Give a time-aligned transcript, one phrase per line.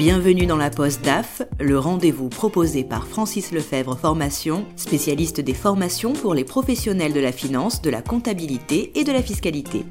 [0.00, 6.14] Bienvenue dans la Poste DAF, le rendez-vous proposé par Francis Lefebvre Formation, spécialiste des formations
[6.14, 9.84] pour les professionnels de la finance, de la comptabilité et de la fiscalité.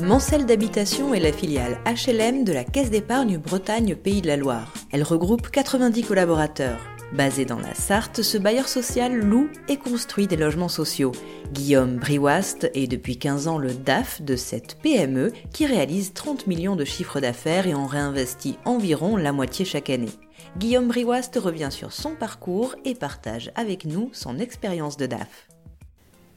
[0.00, 4.72] Mancel d'habitation est la filiale HLM de la Caisse d'épargne Bretagne Pays de la Loire.
[4.90, 6.93] Elle regroupe 90 collaborateurs.
[7.14, 11.12] Basé dans la Sarthe, ce bailleur social loue et construit des logements sociaux.
[11.52, 16.74] Guillaume Briwast est depuis 15 ans le DAF de cette PME qui réalise 30 millions
[16.74, 20.10] de chiffres d'affaires et en réinvestit environ la moitié chaque année.
[20.58, 25.53] Guillaume Briwast revient sur son parcours et partage avec nous son expérience de DAF.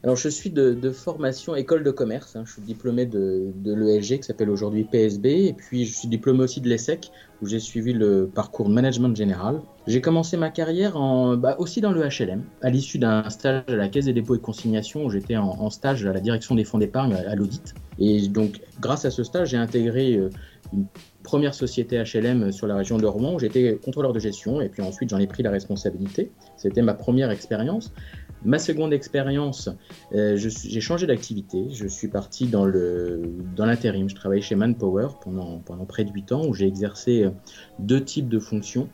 [0.04, 2.36] Alors, je suis de, formation école de commerce.
[2.36, 2.44] Hein.
[2.46, 5.26] Je suis diplômé de, l'ESG qui s'appelle aujourd'hui PSB.
[5.26, 7.12] Et puis, je suis diplômé aussi de l'ESSEC
[7.42, 9.62] où j'ai suivi le parcours management général.
[9.86, 10.94] J'ai commencé ma carrière
[11.38, 14.40] bah, aussi dans le HLM, à l'issue d'un stage à la Caisse des dépôts et
[14.40, 17.74] consignations où j'étais en, stage à la direction des fonds d'épargne à, l'audit.
[18.00, 20.30] Et donc, grâce à ce stage, j'ai intégré euh,
[20.74, 20.86] une
[21.24, 24.82] première société HLM sur la région de Rouen où j'étais contrôleur de gestion et puis
[24.82, 26.32] ensuite j'en ai pris la responsabilité.
[26.56, 27.94] C'était ma première expérience.
[28.46, 29.70] Ma seconde expérience,
[30.14, 31.68] euh, j'ai changé d'activité.
[31.72, 34.04] Je suis parti dans l'intérim.
[34.04, 37.32] Dans je travaillais chez Manpower pendant, pendant près de 8 ans où j'ai exercé euh,
[37.80, 38.90] deux types de fonctions.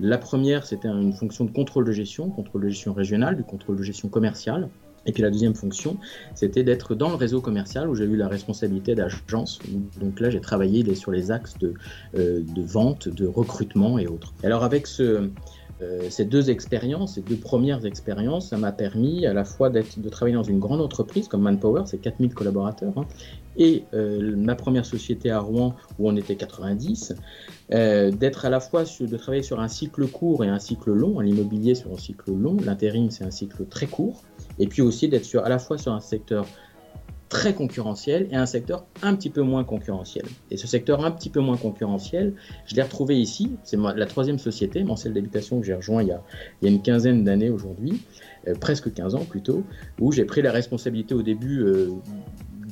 [0.00, 3.76] La première, c'était une fonction de contrôle de gestion, contrôle de gestion régional, du contrôle
[3.76, 4.68] de gestion commerciale.
[5.06, 5.98] Et puis la deuxième fonction,
[6.34, 9.58] c'était d'être dans le réseau commercial où j'ai eu la responsabilité d'agence.
[10.00, 11.74] Donc là, j'ai travaillé sur les axes de,
[12.16, 14.32] euh, de, vente, de recrutement et autres.
[14.42, 15.28] Alors avec ce,
[15.82, 20.08] euh, ces deux expériences, ces deux premières expériences, ça m'a permis à la fois de
[20.08, 23.06] travailler dans une grande entreprise comme Manpower, c'est 4000 collaborateurs, hein,
[23.56, 27.14] et euh, ma première société à Rouen où on était 90,
[27.72, 31.18] euh, d'être à la fois de travailler sur un cycle court et un cycle long,
[31.18, 34.22] l'immobilier sur un cycle long, l'intérim c'est un cycle très court,
[34.60, 36.46] et puis aussi d'être à la fois sur un secteur
[37.28, 40.24] très concurrentiel et un secteur un petit peu moins concurrentiel.
[40.50, 42.34] Et ce secteur un petit peu moins concurrentiel,
[42.66, 43.56] je l'ai retrouvé ici.
[43.64, 46.22] C'est la troisième société, Mancel d'habitation, que j'ai rejoint il y, a,
[46.62, 48.02] une quinzaine d'années aujourd'hui,
[48.48, 49.64] euh, presque 15 ans plutôt,
[50.00, 51.90] où j'ai pris la responsabilité au début euh,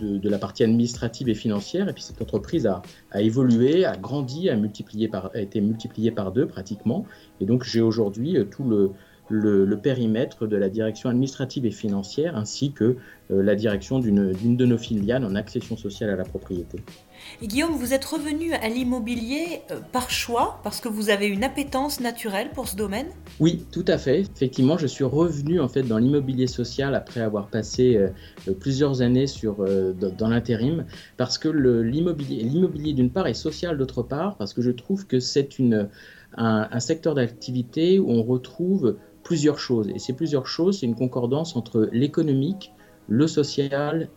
[0.01, 1.89] de, la partie administrative et financière.
[1.89, 2.83] Et puis cette entreprise a,
[3.21, 7.07] évolué, a grandi, a, a été multipliée par deux pratiquement.
[7.41, 8.93] Et donc j'ai aujourd'hui euh, tout le
[9.29, 12.97] le, périmètre de la direction administrative et financière ainsi que
[13.31, 16.81] euh, la direction d'une de nos filiales en accession sociale à la propriété.
[17.43, 22.01] Guillaume, vous êtes revenu à l'immobilier euh, par choix parce que vous avez une appétence
[22.01, 23.07] naturelle pour ce domaine?
[23.41, 24.21] Oui, tout à fait.
[24.21, 29.27] Effectivement, je suis revenu en fait dans l'immobilier social après avoir passé euh, plusieurs années
[29.27, 29.65] sur,
[30.19, 30.85] dans l'intérim
[31.17, 35.21] parce que l'immobilier, l'immobilier d'une part est social d'autre part parce que je trouve que
[35.21, 35.89] c'est une
[36.37, 39.89] un, un secteur d'activité où on retrouve plusieurs choses.
[39.95, 42.73] Et ces plusieurs choses, c'est une concordance entre l'économique,
[43.09, 44.09] le social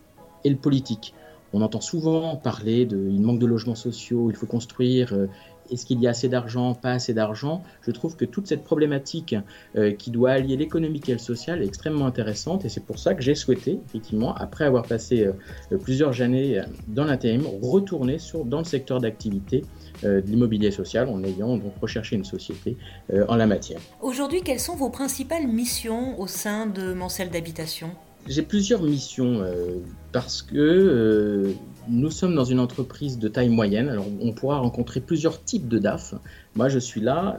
[0.43, 1.13] et le politique.
[1.53, 5.27] On entend souvent parler il manque de logements sociaux, il faut construire, euh,
[5.71, 7.63] est-ce qu'il y a assez d'argent, pas assez d'argent?
[7.81, 9.35] Je trouve que toute cette problématique
[9.75, 13.13] euh, qui doit allier l'économique et le social est extrêmement intéressante et c'est pour ça
[13.13, 18.65] que j'ai souhaité, effectivement, après avoir passé euh, plusieurs années dans l'intérim, retourner dans le
[18.65, 19.63] secteur d'activité
[20.03, 22.77] de l'immobilier social en ayant donc recherché une société
[23.13, 23.79] euh, en la matière.
[24.01, 27.91] Aujourd'hui, quelles sont vos principales missions au sein de Mancel d'habitation?
[28.27, 29.77] J'ai plusieurs missions euh,
[30.11, 31.53] parce que
[31.87, 33.89] nous sommes dans une entreprise de taille moyenne.
[33.89, 36.15] Alors on pourra rencontrer plusieurs types de DAF.
[36.55, 37.37] Moi je suis là,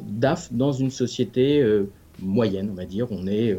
[0.00, 1.64] DAF dans une société
[2.18, 3.06] moyenne, on va dire.
[3.12, 3.56] On est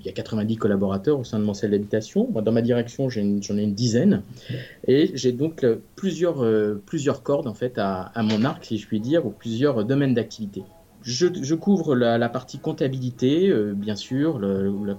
[0.00, 2.28] il y a 90 collaborateurs au sein de mon cell d'habitation.
[2.30, 4.22] Dans ma direction, j'en ai, une dizaine.
[4.86, 8.86] Et j'ai donc euh, plusieurs, euh, plusieurs cordes en fait, à, mon arc, si je
[8.86, 10.62] puis dire, ou plusieurs domaines d'activité.
[11.02, 14.94] Je, couvre la, partie comptabilité, euh, bien sûr, la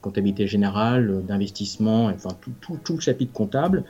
[0.00, 3.84] comptabilité générale, d'investissement, enfin tout, le chapitre comptable,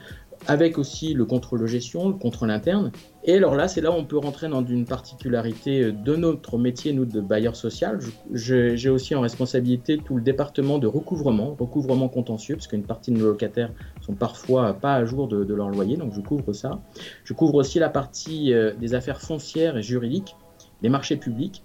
[0.47, 2.91] avec aussi le contrôle de gestion, le contrôle interne.
[3.27, 6.93] Et alors là, c'est là où on peut rentrer dans une particularité de notre métier,
[6.93, 7.97] nous, de bailleur social.
[8.31, 13.17] J'ai aussi en responsabilité tout le département de recouvrement, recouvrement contentieux, parce qu'une partie de
[13.17, 16.81] nos locataires sont parfois pas à jour de, leur loyer, donc je couvre ça.
[17.23, 20.35] Je couvre aussi la partie euh, des affaires foncières et juridiques,
[20.83, 21.63] les marchés publics.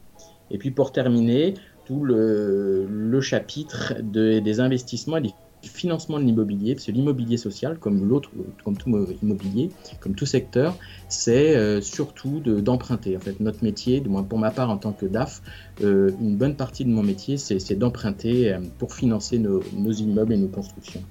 [0.51, 1.55] Et puis pour terminer,
[1.85, 8.09] tout le chapitre des investissements et des financement de l'immobilier, parce que l'immobilier social, comme
[8.09, 8.31] l'autre,
[8.65, 8.91] comme tout
[9.23, 9.71] immobilier,
[10.01, 10.77] comme tout secteur,
[11.09, 13.17] c'est euh, surtout d'emprunter.
[13.17, 15.43] en fait, notre métier, du moins pour ma part en tant que DAF,
[15.83, 19.63] euh, une bonne partie de mon métier, c'est d'emprunter euh, pour financer nos,
[19.93, 21.03] immeubles et nos constructions.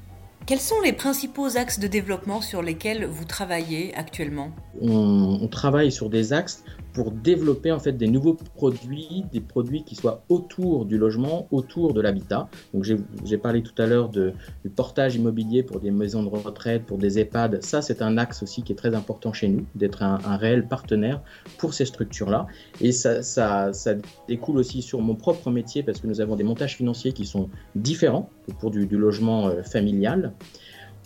[0.46, 4.50] Quels sont les principaux axes de développement sur lesquels vous travaillez actuellement?
[4.82, 6.64] On, travaille sur des axes
[6.94, 11.94] pour développer en fait des nouveaux produits, des produits qui soient autour du logement, autour
[11.94, 12.50] de l'habitat.
[12.74, 14.34] Donc j'ai parlé tout à l'heure du
[14.76, 17.64] portage immobilier pour des maisons de retraite, pour des EHPAD.
[17.64, 21.22] Ça, c'est un axe aussi qui est très important chez nous, d'être un, réel partenaire
[21.58, 22.48] pour ces structures-là.
[22.82, 23.94] Et ça, ça, ça,
[24.28, 27.50] découle aussi sur mon propre métier parce que nous avons des montages financiers qui sont
[27.76, 30.34] différents pour du, du logement euh, familial.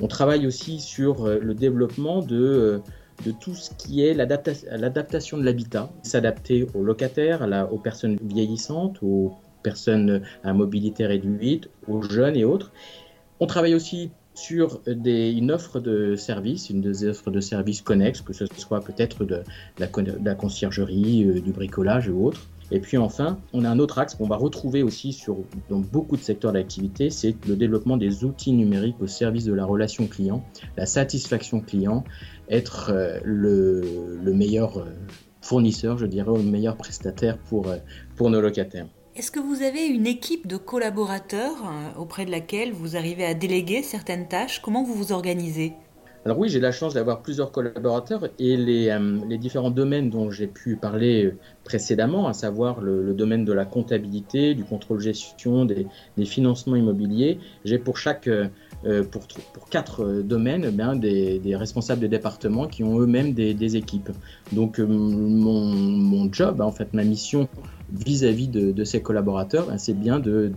[0.02, 2.80] On travaille aussi sur euh, le développement de euh,
[3.26, 9.34] de tout ce qui est l'adaptation de l'habitat, s'adapter aux locataires, aux personnes vieillissantes, aux
[9.64, 12.72] personnes à mobilité réduite, aux jeunes et autres.
[13.40, 18.34] On travaille aussi sur une offre de service, une des offres de services connexes, que
[18.34, 19.44] ce soit peut-être de,
[19.78, 22.48] la conciergerie, euh, du bricolage ou autre.
[22.72, 25.38] Et puis enfin, on a un autre axe qu'on va retrouver aussi sur,
[25.70, 29.66] dans beaucoup de secteurs d'activité, c'est le développement des outils numériques au service de la
[29.66, 30.44] relation client,
[30.78, 32.04] la satisfaction client,
[32.50, 34.86] être euh, le, meilleur euh,
[35.42, 37.68] fournisseur, je dirais, ou le meilleur prestataire pour,
[38.16, 38.88] pour nos locataires.
[39.16, 43.84] Est-ce que vous avez une équipe de collaborateurs auprès de laquelle vous arrivez à déléguer
[43.84, 44.60] certaines tâches?
[44.60, 45.74] Comment vous vous organisez?
[46.26, 50.48] Alors oui, j'ai la chance d'avoir plusieurs collaborateurs et les, euh, différents domaines dont j'ai
[50.48, 55.86] pu parler euh, précédemment, à savoir le, domaine de la comptabilité, du contrôle gestion, des,
[56.26, 58.48] financements immobiliers, j'ai pour chaque euh,
[59.12, 59.22] pour,
[59.54, 64.10] pour quatre domaines eh des, responsables de départements qui ont eux-mêmes des, équipes.
[64.52, 67.48] Donc mon, mon, job, en fait, ma mission
[67.92, 70.52] vis-à-vis de, ces collaborateurs, ben, c'est bien de,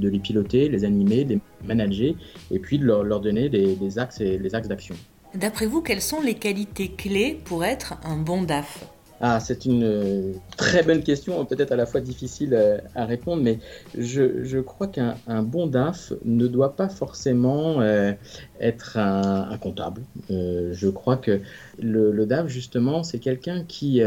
[0.00, 2.14] les piloter, les animer, les manager
[2.50, 4.94] et puis de leur, leur donner des, des axes et les axes d'action.
[5.34, 8.84] D'après vous, quelles sont les qualités clés pour être un bon DAF?
[9.22, 13.42] Ah, c'est une euh, très bonne question, peut-être à la fois difficile euh, à répondre,
[13.42, 13.58] mais
[13.96, 18.12] je, crois qu'un bon DAF ne doit pas forcément euh,
[18.60, 20.02] être un, comptable.
[20.30, 21.40] je crois que
[21.78, 24.00] le, DAF, justement, c'est quelqu'un qui,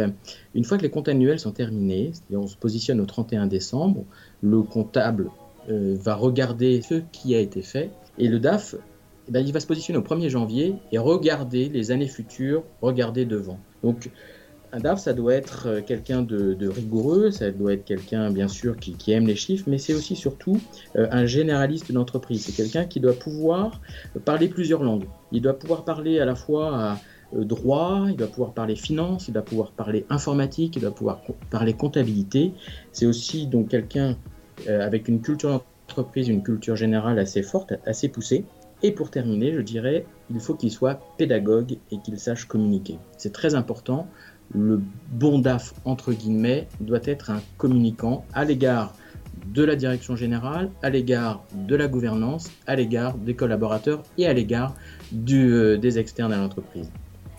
[0.55, 4.05] une fois que les comptes annuels sont terminés, on se positionne au 31 décembre,
[4.41, 5.29] le comptable
[5.67, 8.75] va regarder ce qui a été fait, et le DAF
[9.27, 13.25] eh ben, il va se positionner au 1er janvier et regarder les années futures, regarder
[13.25, 13.59] devant.
[13.83, 14.09] Donc,
[14.73, 18.75] un DAF, ça doit être euh, quelqu'un de, rigoureux, ça doit être quelqu'un, bien sûr,
[18.77, 20.59] qui, aime les chiffres, mais c'est aussi surtout
[20.95, 22.43] euh, un généraliste d'entreprise.
[22.43, 23.81] C'est quelqu'un qui doit pouvoir
[24.25, 25.05] parler plusieurs langues.
[25.31, 26.97] Il doit pouvoir parler à la fois
[27.35, 31.21] euh, droit, il doit pouvoir parler finance, il doit pouvoir parler informatique, il doit pouvoir
[31.51, 32.51] parler comptabilité.
[32.91, 34.17] C'est aussi donc quelqu'un
[34.67, 38.45] avec une culture d'entreprise, une culture générale assez forte, assez poussée.
[38.83, 42.99] Et pour terminer, je dirais, il faut qu'il soit pédagogue et qu'il sache communiquer.
[43.17, 44.07] C'est très important.
[44.53, 48.93] Le bon DAF, entre guillemets, doit être un communicant à l'égard
[49.47, 54.33] de la direction générale, à l'égard de la gouvernance, à l'égard des collaborateurs et à
[54.33, 54.75] l'égard
[55.31, 56.89] euh, des externes à l'entreprise.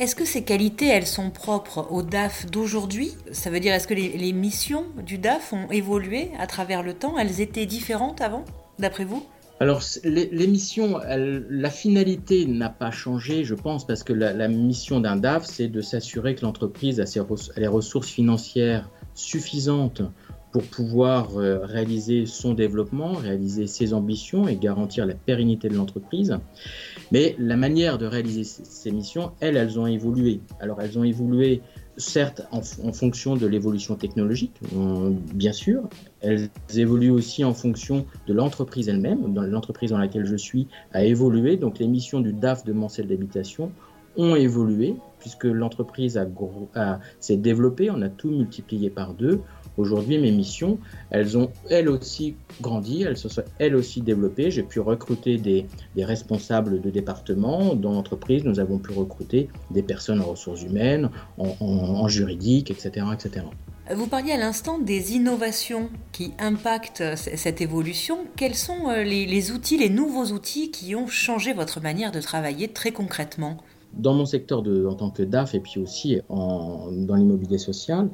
[0.01, 3.13] Est-ce que ces qualités, elles sont propres au DAF d'aujourd'hui?
[3.31, 7.17] Ça veut dire, est-ce que les missions du DAF ont évolué à travers le temps?
[7.17, 8.45] Elles étaient différentes avant,
[8.81, 9.25] d'après vous?
[9.61, 15.45] Alors, l'émission, la finalité n'a pas changé, je pense, parce que la, mission d'un DAF,
[15.45, 17.05] c'est de s'assurer que l'entreprise a,
[17.57, 20.03] les ressources financières suffisantes
[20.51, 26.39] pour pouvoir euh, réaliser son développement, réaliser ses ambitions et garantir la pérennité de l'entreprise.
[27.11, 30.41] Mais la manière de réaliser ces missions, elles, elles ont évolué.
[30.61, 31.61] Alors, elles ont évolué
[31.97, 32.63] certes en,
[32.93, 35.89] fonction de l'évolution technologique, euh, bien sûr.
[36.21, 39.35] Elles évoluent aussi en fonction de l'entreprise elle-même.
[39.35, 41.57] L'entreprise dans laquelle je suis a évolué.
[41.57, 43.71] Donc les missions du DAF de Mancel d'habitation
[44.17, 46.21] ont évolué puisque l'entreprise
[47.21, 47.91] s'est développée.
[47.91, 49.41] On a tout multiplié par deux.
[49.77, 50.79] Aujourd'hui, mes missions,
[51.11, 54.51] elles ont elles aussi grandi, elles se sont elles aussi développées.
[54.51, 55.67] J'ai pu recruter des,
[55.97, 57.75] responsables de département.
[57.75, 63.47] Dans l'entreprise, nous avons pu recruter des personnes en ressources humaines, en, juridique, etc., etc.
[63.95, 68.27] Vous parliez à l'instant des innovations qui impactent cette évolution.
[68.37, 72.69] Quels sont euh, les, outils, les nouveaux outils qui ont changé votre manière de travailler
[72.69, 73.59] très concrètement?
[73.93, 78.09] Dans mon secteur de, en tant que DAF et puis aussi en, dans l'immobilier social,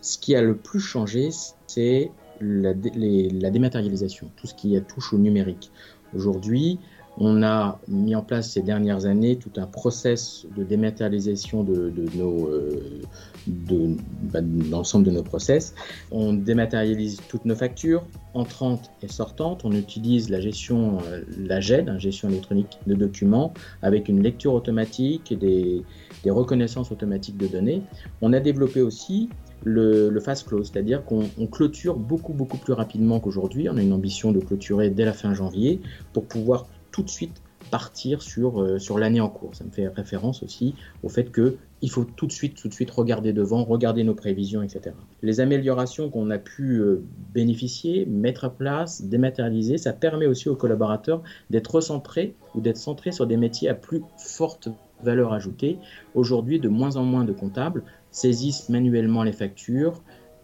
[0.00, 1.30] ce qui a le plus changé,
[1.66, 5.70] c'est la, dématérialisation, tout ce qui touche au numérique.
[6.14, 6.78] Aujourd'hui,
[7.18, 12.48] on a mis en place ces dernières années tout un process de dématérialisation de, nos,
[12.48, 13.02] euh,
[13.46, 13.96] de,
[14.32, 14.40] bah,
[14.70, 15.74] l'ensemble de nos process.
[16.12, 19.64] On dématérialise toutes nos factures, entrantes et sortantes.
[19.64, 23.52] On utilise la gestion, euh, la GED, la gestion électronique de documents,
[23.82, 25.84] avec une lecture automatique et des
[26.30, 27.82] reconnaissances automatiques de données.
[28.22, 29.28] On a développé aussi
[29.64, 33.68] le, fast close, c'est-à-dire qu'on clôture beaucoup beaucoup plus rapidement qu'aujourd'hui.
[33.68, 35.80] On a une ambition de clôturer dès la fin janvier
[36.12, 39.54] pour pouvoir tout de suite partir sur, euh, sur l'année en cours.
[39.54, 42.74] Ça me fait référence aussi au fait que il faut tout de suite, tout de
[42.74, 44.94] suite regarder devant, regarder nos prévisions, etc.
[45.22, 47.02] Les améliorations qu'on a pu euh,
[47.32, 53.12] bénéficier, mettre à place, dématérialiser, ça permet aussi aux collaborateurs d'être recentrés ou d'être centrés
[53.12, 54.68] sur des métiers à plus forte
[55.02, 55.78] valeur ajoutée.
[56.14, 60.02] Aujourd'hui, de moins en moins de comptables saisissent manuellement les factures,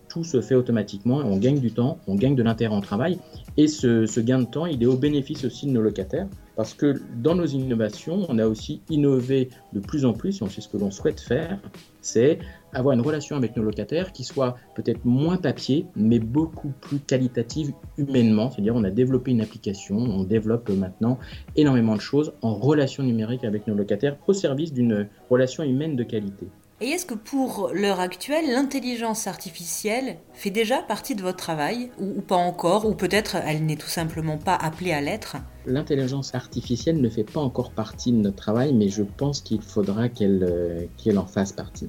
[0.09, 3.19] tout se fait automatiquement on gagne du temps, on gagne de l'intérêt en travail.
[3.57, 6.73] Et ce, ce, gain de temps, il est au bénéfice aussi de nos locataires parce
[6.73, 10.69] que dans nos innovations, on a aussi innové de plus en plus, et c'est ce
[10.69, 11.61] que l'on souhaite faire,
[12.01, 12.39] c'est
[12.73, 17.73] avoir une relation avec nos locataires qui soit peut-être moins papier, mais beaucoup plus qualitative
[17.99, 18.51] humainement.
[18.51, 21.19] C'est-à-dire, on a développé une application, on développe maintenant
[21.57, 26.05] énormément de choses en relation numérique avec nos locataires au service d'une relation humaine de
[26.05, 26.49] qualité.
[26.83, 32.21] Et est-ce que pour l'heure actuelle, l'intelligence artificielle fait déjà partie de votre travail ou,
[32.21, 35.39] pas encore Ou peut-être elle n'est tout simplement pas appelée à l'être?
[35.65, 40.11] L'intelligence artificielle ne fait pas encore partie de notre travail, mais je pense qu'il faudra
[40.11, 41.89] qu'elle euh, en fasse partie.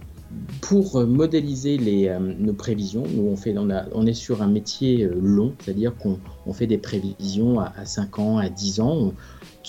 [0.61, 1.77] Pour euh, modéliser
[2.09, 6.67] euh, nos prévisions, nous on, fait, on, est sur un métier long, c'est-à-dire qu'on fait
[6.67, 9.11] des prévisions à, à, 5 ans, à 10 ans,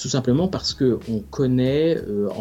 [0.01, 1.99] tout simplement parce qu'on connaît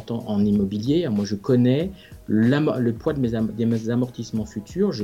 [0.09, 1.91] en, en immobilier, moi je connais
[2.27, 5.03] le poids de mes, amortissements futurs, je,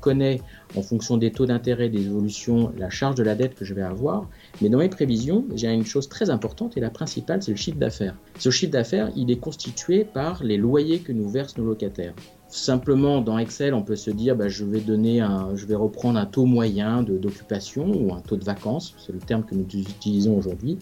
[0.00, 0.40] connais
[0.76, 3.82] en fonction des taux d'intérêt, des évolutions, la charge de la dette que je vais
[3.82, 4.28] avoir.
[4.60, 7.78] Mais dans mes prévisions, j'ai une chose très importante et la principale, c'est le chiffre
[7.78, 8.16] d'affaires.
[8.38, 12.14] Ce chiffre d'affaires, il est constitué par les loyers que nous versent nos locataires.
[12.48, 17.86] Simplement, dans Excel, on peut se dire, bah, je vais reprendre un taux moyen d'occupation
[17.86, 20.78] ou un taux de vacances, c'est le terme que nous utilisons aujourd'hui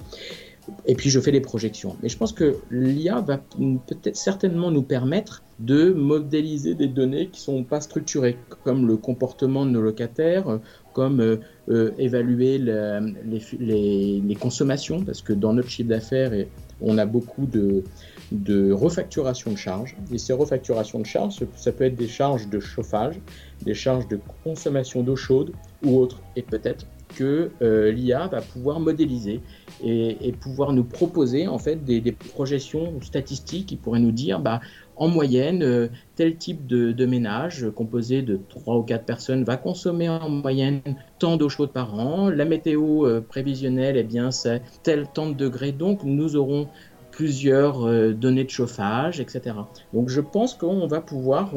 [0.87, 1.97] et puis je fais des projections.
[2.03, 7.41] Mais je pense que l'IA va peut-être certainement nous permettre de modéliser des données qui
[7.41, 10.61] sont pas structurées, comme le comportement de nos locataires,
[10.93, 11.37] comme euh,
[11.69, 16.33] euh, évaluer les, consommations, parce que dans notre chiffre d'affaires,
[16.81, 17.85] on a beaucoup de,
[18.31, 19.97] de refacturation de charges.
[20.13, 23.17] Et ces refacturations de charges, ça peut être des charges de chauffage,
[23.63, 25.53] des charges de consommation d'eau chaude
[25.85, 29.41] ou autres, et peut-être que euh, l'IA va pouvoir modéliser
[29.83, 34.61] et, pouvoir nous proposer en fait des, projections statistiques qui pourraient nous dire bah,
[34.97, 40.09] en moyenne euh, tel type de, ménage composé de 3 ou 4 personnes va consommer
[40.09, 40.81] en moyenne
[41.19, 45.35] tant d'eau chaude par an, la météo euh, prévisionnelle eh bien c'est tel temps de
[45.35, 46.69] degrés donc nous aurons
[47.11, 49.57] plusieurs données de chauffage, etc.
[49.93, 51.51] Donc je pense qu'on va pouvoir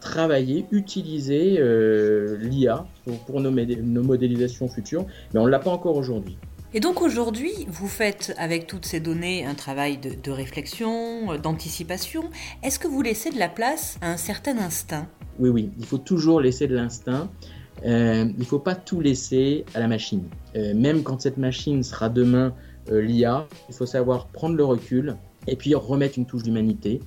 [0.00, 2.86] travailler, utiliser euh, l'IA
[3.26, 6.38] pour, nos, nos, modélisations futures, mais on ne l'a pas encore aujourd'hui.
[6.74, 12.24] Et donc aujourd'hui, vous faites avec toutes ces données un travail de, réflexion, euh, d'anticipation.
[12.62, 15.06] Est-ce que vous laissez de la place à un certain instinct?
[15.38, 17.30] Oui, oui, il faut toujours laisser de l'instinct.
[17.84, 20.24] Euh, il ne faut pas tout laisser à la machine.
[20.54, 22.54] même quand cette machine sera demain
[22.90, 27.00] l'IA, il faut savoir prendre le recul et puis remettre une touche d'humanité,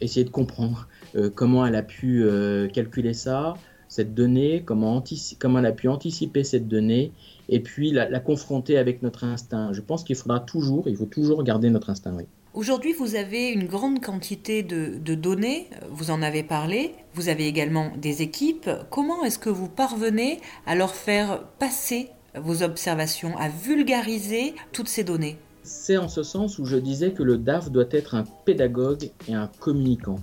[0.00, 0.88] essayer de comprendre
[1.34, 3.54] comment elle a pu euh, calculer ça,
[3.88, 5.02] cette donnée, comment,
[5.38, 7.12] comment, elle a pu anticiper cette donnée,
[7.48, 9.72] et puis la, confronter avec notre instinct.
[9.72, 12.14] Je pense qu'il faudra toujours, il faut toujours garder notre instinct.
[12.16, 12.24] Oui.
[12.54, 17.46] Aujourd'hui, vous avez une grande quantité de, de, données, vous en avez parlé, vous avez
[17.46, 18.70] également des équipes.
[18.90, 25.04] Comment est-ce que vous parvenez à leur faire passer vos observations, à vulgariser toutes ces
[25.04, 25.38] données?
[25.62, 29.34] C'est en ce sens où je disais que le DAF doit être un pédagogue et
[29.34, 30.20] un communicant.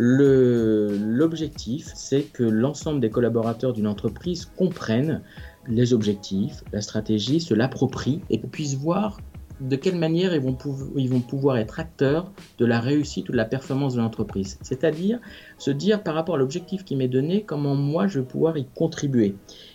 [0.00, 5.22] L'objectif, c'est que l'ensemble des collaborateurs d'une entreprise comprennent
[5.66, 9.18] les objectifs, la stratégie, se l'approprient et puissent voir
[9.60, 10.40] de quelle manière ils
[11.10, 14.56] vont, pouvoir être acteurs de la réussite ou de la performance de l'entreprise.
[14.62, 15.18] C'est-à-dire
[15.58, 18.66] se dire par rapport à l'objectif qui m'est donné, comment moi je vais pouvoir y
[18.66, 19.34] contribuer.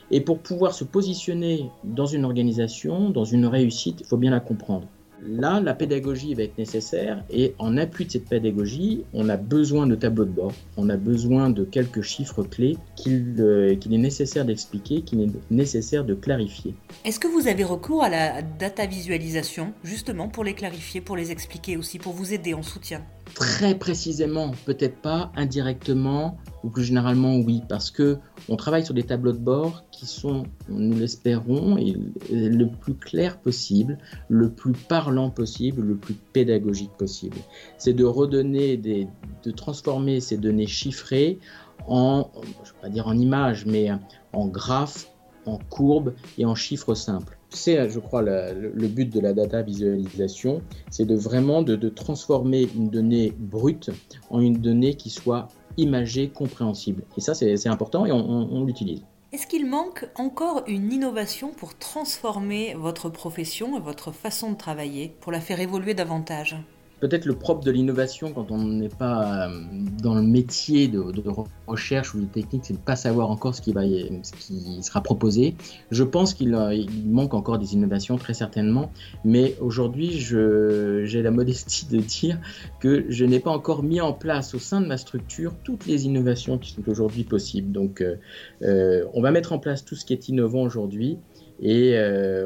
[0.10, 4.40] Et pour pouvoir se positionner dans une organisation, dans une réussite, il faut bien la
[4.40, 4.88] comprendre.
[5.26, 9.88] Là, la pédagogie va être nécessaire et en appui de cette pédagogie, on a besoin
[9.88, 12.78] de tableaux de bord, on a besoin de quelques chiffres clés
[13.08, 16.76] euh, qu'il est nécessaire d'expliquer, qu'il est nécessaire de clarifier.
[17.06, 21.32] Est-ce que vous avez recours à la data visualisation justement pour les clarifier, pour les
[21.32, 23.02] expliquer aussi, pour vous aider en soutien?
[23.34, 28.18] Très précisément, peut-être pas indirectement, ou plus généralement oui, parce que
[28.50, 31.78] on travaille sur des tableaux de bord qui sont, nous l'espérons,
[32.32, 33.98] le plus clair possible,
[34.30, 37.38] le plus parlant possible, le plus pédagogique possible.
[37.78, 39.08] C'est de redonner, des,
[39.44, 41.40] de transformer ces données chiffrées
[41.88, 42.30] en,
[42.64, 43.90] je vais pas dire en images, mais
[44.32, 45.10] en graphes,
[45.46, 50.62] en courbes et en chiffres simples c'est, je crois, le, but de la data visualisation,
[50.90, 53.92] c'est de vraiment de, transformer une donnée brute
[54.30, 57.04] en une donnée qui soit imagée, compréhensible.
[57.18, 59.04] Et ça, c'est important et on l'utilise.
[59.32, 65.16] Est-ce qu'il manque encore une innovation pour transformer votre profession et votre façon de travailler,
[65.22, 66.56] pour la faire évoluer davantage?
[67.04, 69.60] Peut-être le propre de l'innovation quand on n'est pas euh,
[70.02, 71.04] dans le métier de,
[71.68, 74.82] recherche ou de technique, c'est de ne pas savoir encore ce qui, va, ce qui
[74.82, 75.54] sera proposé.
[75.92, 76.58] Je pense qu'il
[77.06, 78.90] manque encore des innovations, très certainement,
[79.26, 82.40] mais aujourd'hui, j'ai la modestie de dire
[82.80, 86.06] que je n'ai pas encore mis en place au sein de ma structure toutes les
[86.06, 87.74] innovations qui sont aujourd'hui possibles.
[87.74, 88.16] Donc, euh,
[88.62, 91.18] euh, on va mettre en place tout ce qui est innovant aujourd'hui
[91.62, 91.98] et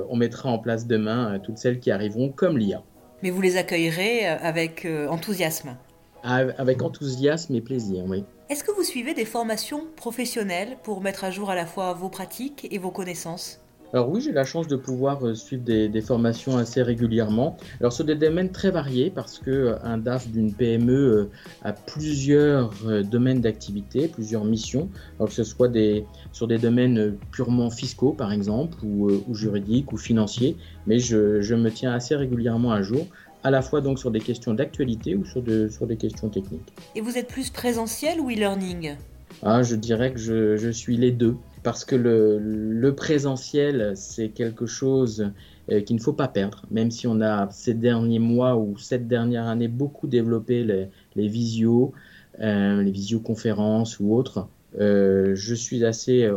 [0.10, 2.84] on mettra en place demain toutes celles qui arriveront comme l'IA
[3.24, 5.76] mais vous les accueillerez euh, avec euh, enthousiasme.
[6.24, 8.26] Avec enthousiasme et plaisir, oui.
[8.50, 12.10] Est-ce que vous suivez des formations professionnelles pour mettre à jour à la fois vos
[12.10, 13.62] pratiques et vos connaissances?
[13.94, 17.58] Alors oui, j'ai la chance de pouvoir euh, suivre des, formations assez régulièrement.
[17.80, 21.30] Alors sur des domaines très variés parce que euh, un DAF d'une PME euh,
[21.64, 24.90] a plusieurs domaines d'activité, plusieurs missions.
[25.18, 29.98] Alors que ce soit des, sur des domaines purement fiscaux par exemple ou, juridiques ou
[29.98, 33.08] financiers, mais je, je, me tiens assez régulièrement à jour
[33.44, 36.74] à la fois donc sur des questions d'actualité ou sur, de, sur des questions techniques.
[36.96, 38.96] Et vous êtes plus présentiel ou e-learning?
[39.44, 41.36] Ah, Je dirais que je, je suis les deux
[41.68, 45.34] parce que le, présentiel, c'est quelque chose
[45.70, 49.10] euh, qu'il ne faut pas perdre, même si on a ces derniers mois ou cette
[49.10, 51.92] dernière année beaucoup développé les, les visios,
[52.40, 54.48] euh, les visioconférences ou autres.
[54.80, 56.32] Euh, je suis assez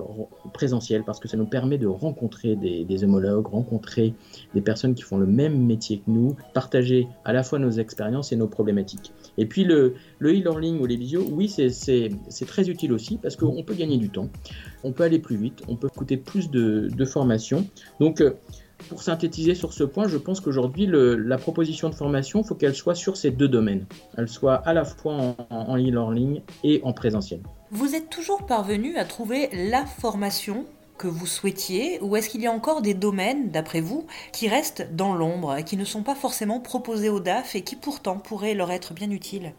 [0.51, 4.15] présentiel parce que ça nous permet de rencontrer des, homologues, rencontrer
[4.55, 8.33] des personnes qui font le même métier que nous, partager à la fois nos expériences
[8.33, 9.13] et nos problématiques.
[9.39, 13.75] Et puis le e-learning ou les visios, oui, c'est très utile aussi parce qu'on peut
[13.75, 14.29] gagner du temps,
[14.85, 17.67] on peut aller plus vite, on peut coûter plus de, formation.
[17.99, 18.35] Donc euh,
[18.89, 22.75] pour synthétiser sur ce point, je pense qu'aujourd'hui, la proposition de formation, il faut qu'elle
[22.75, 23.87] soit sur ces deux domaines.
[24.17, 27.41] Elle soit à la fois en e-learning et en présentiel.
[27.71, 30.67] Vous êtes toujours parvenu à trouver la formation
[30.99, 34.95] que vous souhaitiez ou est-ce qu'il y a encore des domaines, d'après vous, qui restent
[34.95, 38.71] dans l'ombre qui ne sont pas forcément proposés au DAF et qui pourtant pourraient leur
[38.71, 39.55] être bien utiles?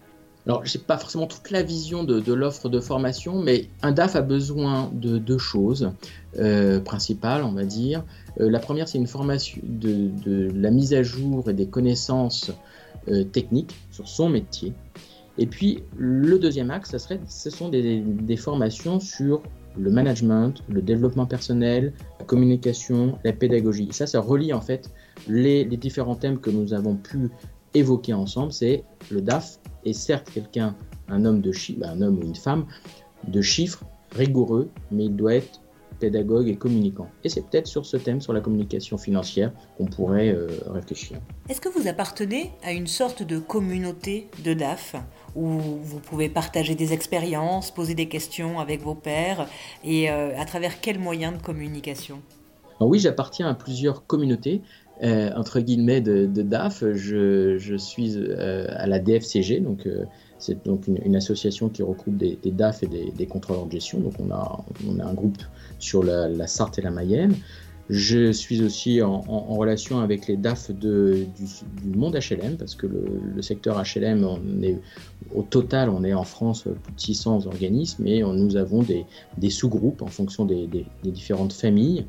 [0.47, 4.15] Alors, je n'ai pas forcément toute la vision de, l'offre de formation, mais un DAF
[4.15, 5.91] a besoin de deux choses
[6.39, 8.03] euh, principales, on va dire.
[8.39, 12.51] Euh, la première, c'est une formation de, la mise à jour et des connaissances
[13.07, 14.73] euh, techniques sur son métier.
[15.37, 19.43] Et puis, le deuxième axe, ça serait, ce sont des, formations sur
[19.77, 23.89] le management, le développement personnel, la communication, la pédagogie.
[23.91, 24.91] Ça, ça relie en fait
[25.29, 27.29] les, les différents thèmes que nous avons pu
[27.73, 28.51] évoquer ensemble.
[28.51, 30.75] C'est le DAF est certes quelqu'un,
[31.07, 32.65] un homme de chiffres, un homme ou une femme
[33.27, 35.61] de chiffres rigoureux, mais il doit être
[35.99, 37.07] pédagogue et communicant.
[37.23, 41.17] Et c'est peut-être sur ce thème, sur la communication financière, qu'on pourrait euh, réfléchir.
[41.47, 44.95] Est-ce que vous appartenez à une sorte de communauté de DAF
[45.35, 49.47] où vous pouvez partager des expériences, poser des questions avec vos pairs
[49.83, 52.19] et euh, à travers quels moyens de communication?
[52.79, 54.63] Oui, j'appartiens à plusieurs communautés.
[55.03, 59.87] Euh, entre guillemets de, DAF, je, suis à la DFCG, donc
[60.41, 63.99] c'est donc une, association qui regroupe des, DAF et des, contrôleurs de gestion.
[63.99, 65.37] Donc on a, on a un groupe
[65.79, 67.35] sur la, Sarthe et la Mayenne.
[67.89, 71.27] Je suis aussi en, relation avec les DAF du,
[71.95, 74.25] monde HLM, parce que le, secteur HLM,
[75.35, 80.01] au total, on est en France plus de 600 organismes et nous avons des, sous-groupes
[80.01, 82.05] en fonction des, des différentes familles.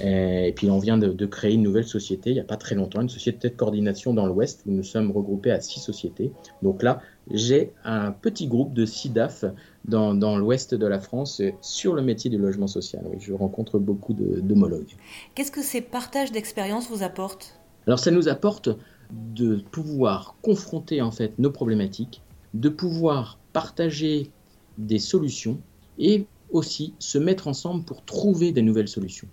[0.00, 2.74] Euh, et puis on vient de, créer une nouvelle société il n'y a pas très
[2.74, 6.32] longtemps, une société de coordination dans l'Ouest où nous sommes regroupés à six sociétés.
[6.62, 7.00] Donc là,
[7.30, 9.44] j'ai un petit groupe de six DAF
[9.84, 13.04] dans, dans l'Ouest de la France sur le métier du logement social.
[13.08, 14.96] Oui, je rencontre beaucoup d'homologues.
[15.34, 17.58] Qu'est-ce que ces partages d'expériences vous apportent?
[17.86, 18.70] Alors ça nous apporte
[19.10, 22.22] de pouvoir confronter en fait nos problématiques,
[22.54, 24.30] de pouvoir partager
[24.78, 25.58] des solutions
[25.98, 29.28] et aussi se mettre ensemble pour trouver des nouvelles solutions.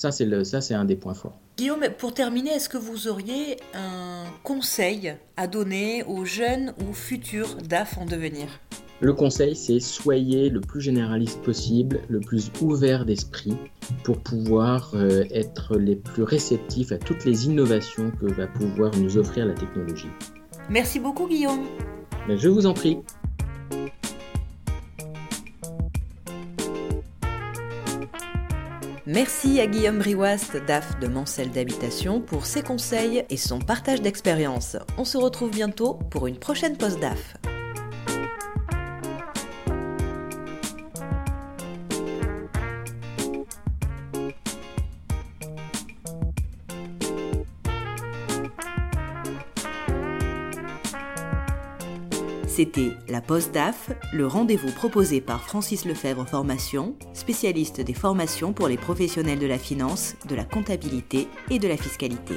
[0.00, 1.38] Ça, c'est, ça, c'est un des points forts.
[1.58, 7.56] Guillaume, pour terminer, est-ce que vous auriez un conseil à donner aux jeunes ou futurs
[7.56, 8.48] DAF en devenir?
[9.00, 13.58] Le conseil, c'est soyez le plus généraliste possible, le plus ouvert d'esprit
[14.02, 19.18] pour pouvoir euh, être les plus réceptifs à toutes les innovations que va pouvoir nous
[19.18, 20.08] offrir la technologie.
[20.70, 21.66] Merci beaucoup, Guillaume.
[22.26, 22.96] Ben, je vous en prie.
[29.12, 34.76] Merci à Guillaume Briouast, DAF de Mancel d'Habitation, pour ses conseils et son partage d'expérience.
[34.98, 37.34] On se retrouve bientôt pour une prochaine pause DAF.
[52.60, 58.68] C'était la Poste DAF, le rendez-vous proposé par Francis Lefebvre Formation, spécialiste des formations pour
[58.68, 62.34] les professionnels de la finance, de la comptabilité et de la fiscalité.